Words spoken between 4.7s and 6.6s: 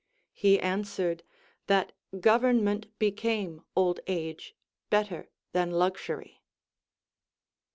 better than luxury.